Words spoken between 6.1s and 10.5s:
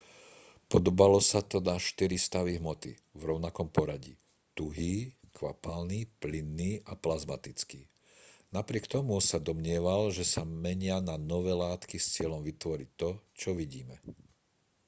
plynný a plazmatický. napriek tomu sa domnieval že sa